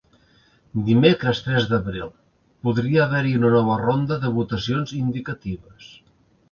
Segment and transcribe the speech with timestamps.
[0.87, 2.09] Dimecres tres d’abril:
[2.69, 5.97] Podria haver-hi una nova ronda de votacions indicatives.